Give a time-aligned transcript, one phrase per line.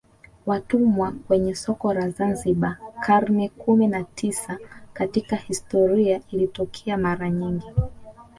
[0.45, 4.59] Watumwa kwenye soko la Zanzibar karne kumi na tisa
[4.93, 7.65] Katika historia ilitokea mara nyingi